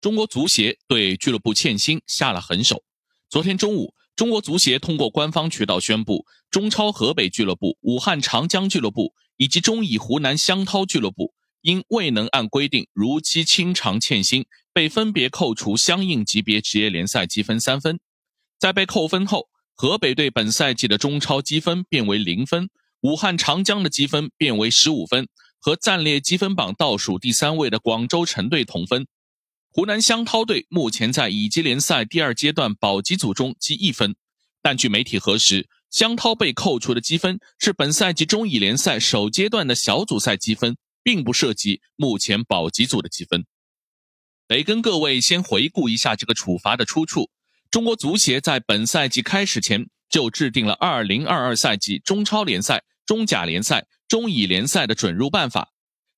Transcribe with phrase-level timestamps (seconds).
[0.00, 2.82] 中国足协对俱乐部欠薪下了狠手。
[3.28, 18.00] 昨天中午，中国足协通过官方渠道宣布，中超河北俱乐部、武汉长江俱乐部以及中乙湖南湘涛俱乐部因未能按规定如期清偿欠薪，被分别扣除相应级别职业联赛积分三分。
[18.58, 22.70] 在被扣分后，河北队本赛季的中超积分变为零分，
[23.02, 25.28] 武汉长江的积分变为十五分，
[25.58, 29.06] 和暂列积分榜倒数第三位的广州城队同分。
[29.72, 34.16] 湖南湘涛队目前在乙级联赛第二阶段保级组中积一分，
[34.60, 43.46] 但据媒体核实，湘涛被扣除的积分是本赛季中乙联赛首阶段的小组赛积分，并不涉及目前保级组的积分。
[44.48, 47.30] 得跟各位先回顾一下这个处罚的出处。
[47.70, 55.68] 中国足协在本赛季开始前就制定了二零二二赛季中超联赛、中甲联赛、中乙联赛的准入办法。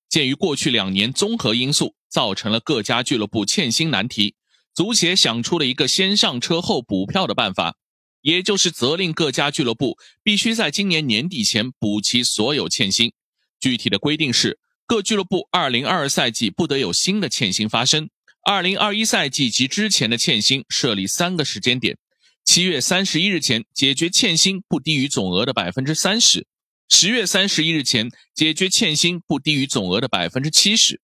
[0.09, 1.93] 鉴于过去两年综合因素。
[2.13, 4.35] 造成了各家俱乐部欠薪难题，
[4.71, 7.75] 足协想出了一个先上车后补票的办法，
[8.21, 13.13] 也就是责令各家俱乐部必须在今年年底前补齐所有欠薪。
[13.59, 18.07] 具体的规定是，各俱乐部2022赛季不得有新的欠薪发生
[18.43, 21.97] ，2021赛季及之前的欠薪设立三个时间点：
[22.45, 26.45] 七月三十一日前解决欠薪不低于总额的百分之三十，
[26.89, 31.01] 十月三十一日前解决欠薪不低于总额的百分之七十。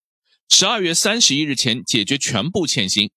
[0.52, 3.12] 十二月三十一日前解决全部欠薪，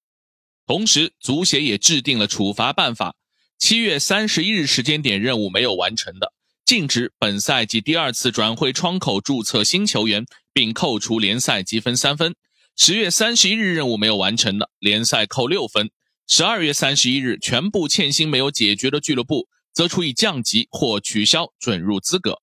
[0.67, 3.15] 同时足协也制定了处罚办法。
[3.57, 6.31] 七月三十一日时间点任务没有完成的，
[6.63, 12.35] 禁止本赛季第二次转会窗口注册新球员，并扣除联赛积分三分。
[12.77, 15.89] 十月三十一日任务没有完成的，联赛扣六分。
[16.27, 22.41] 十二月三十一日全部欠薪没有解决的俱乐部，则处以降级或取消准入资格。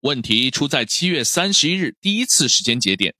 [0.00, 3.14] 问题出在七月三十一日第一次时间节点。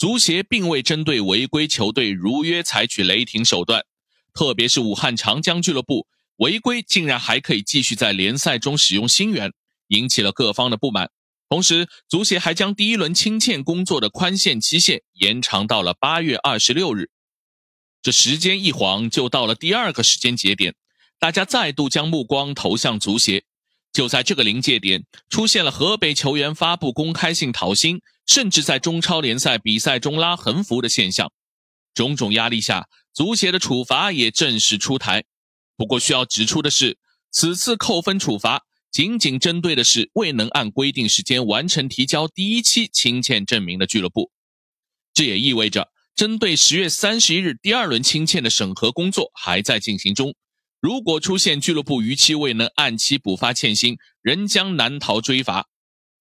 [0.00, 3.84] 足协并未针对违规球队如约采取雷霆手段，
[4.32, 6.06] 特别是武汉长江俱乐部
[6.36, 9.52] 违规竟然还可以继续在联赛中使用新援，
[9.88, 11.10] 引起了各方的不满。
[11.50, 17.10] 同时，足协还将第一轮清欠工作的宽限期限延长到了八月二十六日。
[18.00, 20.74] 这时间一晃就到了第二个时间节点，
[21.18, 23.44] 大家再度将目光投向足协。
[23.92, 28.00] 就在这个临界点，出现了河北球员发布公开信讨薪。
[28.30, 31.32] 甚至在中超联赛比赛中拉横幅的现象，
[31.92, 35.24] 种种压力下，足协的处罚也正式出台。
[35.76, 36.96] 不过需要指出的是，
[37.32, 44.30] 此次扣分处罚仅仅针对的是未能按规定时间完成提交第一期清欠证明的俱乐部。
[45.12, 50.36] 这也意味着，针对十月三十一日第二轮清欠的审核工作还在进行中。
[50.80, 55.66] 如果出现俱乐部逾期未能按期补发欠薪，仍将难逃追罚。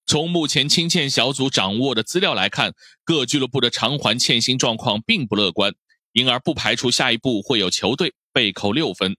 [0.09, 5.75] 从目前清欠小组掌握的资料来看，各俱乐部的偿还欠薪状况并不乐观，
[6.13, 9.15] 因而不排除下一步会有球队被扣六分。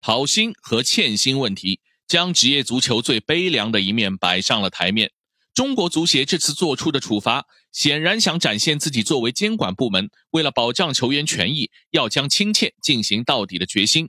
[0.00, 5.10] 讨薪和欠薪问题将职业足球最悲凉的一面摆上了台面。
[5.52, 14.08] 中国足协这次做出的处罚，显然想展现自己作为监管部门，为了保障球员权益，要将清欠进行到底的决心。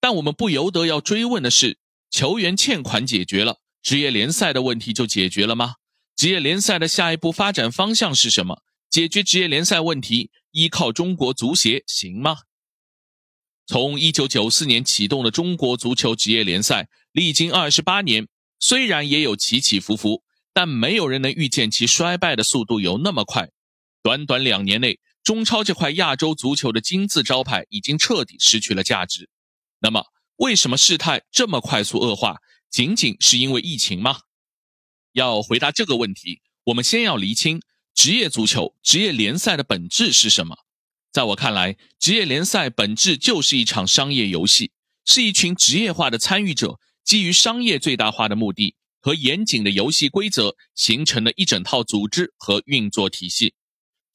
[0.00, 1.76] 但我们不由得要追问的是，
[2.10, 3.58] 球员欠款解决了。
[3.84, 5.74] 职业联赛的问题就解决了吗？
[6.16, 8.62] 职业联赛的下一步发展方向是什么？
[8.88, 12.38] 解决职业联赛问题，依靠中国足协行吗？
[13.66, 18.26] 从一九九四年启动的中国足球职业联赛，历经二十八年，
[18.58, 20.22] 虽然也有起起伏伏，
[20.54, 23.50] 但没有人能预见其衰败的速度有那么快。
[24.02, 29.28] 短短两年内，中超这块亚洲足球的金字招牌已经彻底失去了价值。
[29.80, 30.06] 那么，
[30.36, 32.38] 为什么事态这么快速恶化？
[32.74, 34.22] 仅仅是因为疫情吗？
[35.12, 37.62] 要回答这个问题，我们先要厘清
[37.94, 40.56] 职业足球、职业联赛的本质是什么。
[41.12, 44.72] 在我看来，职业联赛本质就是一场商业游戏，
[45.04, 53.54] 是一群职业化的参与者基于商业最大化的目的和严谨的游戏规则形成的一整套组织和运作体系。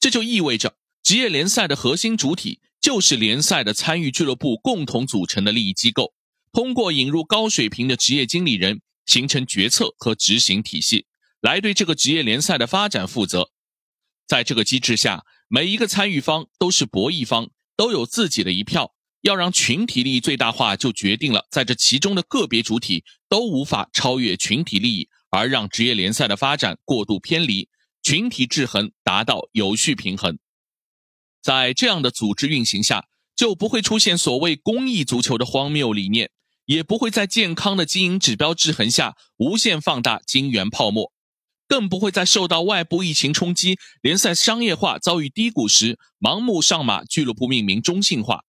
[0.01, 6.13] 这就意味着，职业联赛的核心主体就是联赛的参与俱乐部共同组成的利益机构。
[6.51, 11.06] 通过引入高水平的职业经理人，形成决策和执行体系，
[11.42, 13.51] 来对这个职业联赛的发展负责。
[14.28, 18.94] 在这个机制下，每一个参与方都是博弈方，都有自己的一票。
[19.22, 27.68] 要让群体利益最大化，就决定了在这其中的个别主体都无法超越群体利益，而让职业联赛的发展过度偏离，
[28.01, 30.40] 群体制衡达到有序平衡。
[31.42, 36.31] 在这样的组织运行下，就不会出现所谓公益足球的荒谬理念。
[36.69, 41.12] 也不会在健康的经营指标制衡下无限放大金元泡沫。
[41.68, 48.44] 更不会在受到外部疫情冲击、联赛商业化遭遇低谷时，盲目上马俱乐部命名中性化。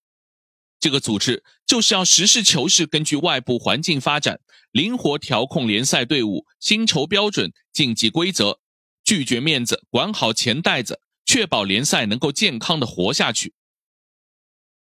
[0.79, 4.39] 这个组织就是要实事求是，根据外部环境发展，
[4.71, 8.59] 灵活调控联赛队伍、薪酬标准、竞技规则，
[9.03, 13.53] 拒绝面子，管好钱袋子，确保联赛能够健康的活下去。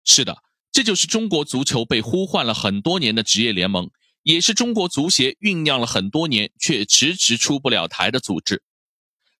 [0.03, 3.89] 是的，这就是中国足球被呼唤了很多年的职业联盟。
[4.23, 8.61] 也是中国足协酝酿了很多年却迟迟出不了台的组织。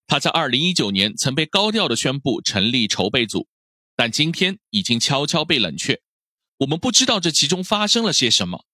[0.07, 3.47] 他在二零一九年曾被高调的宣布成立筹备组，
[3.95, 6.01] 但今天已经悄悄被冷却。
[6.59, 8.65] 我们不知道这其中发生了些什么，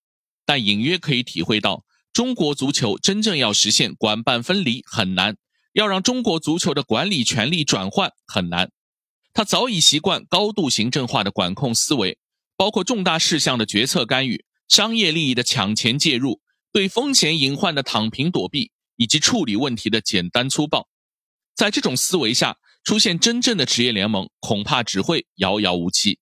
[0.46, 5.36] 但隐约可以体会到，中国足球真正要实现管办分离很难，
[5.74, 8.72] 要让中国足球的管理权力转换很难。
[9.34, 12.18] 他早已习惯高度行政化的管控思维，
[12.58, 14.46] 包括重大事项的决策干预。
[14.68, 16.42] 商业利益的抢钱介入，
[16.72, 20.88] 对风险隐患的躺平躲避，以及处理问题的简单粗暴，
[21.54, 26.18] 在这种思维下，出现真正的职业联盟，恐怕只会遥遥无期。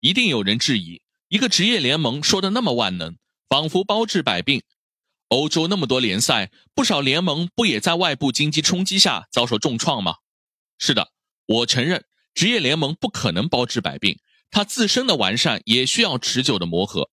[0.00, 3.16] 一定有人质疑，一个职业联盟说的那么万能，
[3.48, 4.62] 仿佛包治百病。
[5.28, 10.16] 欧洲那么多联赛，不少联盟不也在外部经济冲击下遭受重创吗？
[10.76, 11.12] 是的，
[11.46, 12.04] 我承认，
[12.34, 14.18] 职业联盟不可能包治百病，
[14.50, 17.10] 它自身的完善也需要持久的磨合。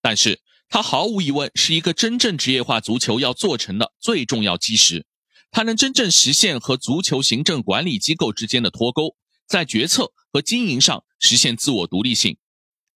[0.00, 5.06] 但是，它毫无疑问是一个真正职业化足球要做成的最重要基石。
[5.50, 9.16] 它能真正实现和足球行政管理机构之间的脱钩，
[9.46, 12.36] 在决策和经营上实现自我独立性。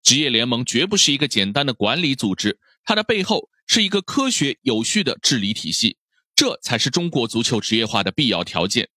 [0.02, 5.96] 职业联盟绝不是一个简单的管理组织，它的背后是一个科学有序的治理体系，
[6.36, 8.90] 这才是中国足球职业化的必要条件。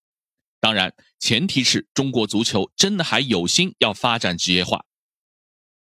[0.66, 4.84] 当然，前提是中国足球真的还有心要发展职业化。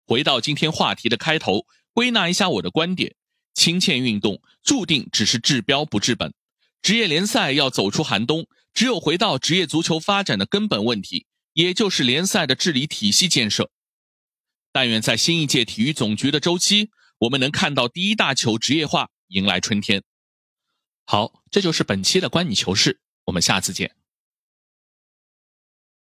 [0.05, 1.65] 回到今天话题的开头。
[1.91, 3.13] 归纳一下我的观点：
[3.53, 6.33] 轻欠运动注定只是治标不治本。
[6.81, 13.69] 职业联赛要走出寒冬，只有回到职业足球发展的根本问题，也就是联赛的治理体系建设。
[14.71, 20.03] 但愿在新一届体育总局的周期，我们能看到第一大球职业化迎来春天。
[21.03, 23.98] 好，这就是本期的观你球事，我们下次见。